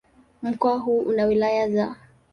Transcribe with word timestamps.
Mkoa 0.41 0.77
huu 0.79 0.99
una 0.99 1.25
wilaya 1.25 1.69
za 1.69 1.95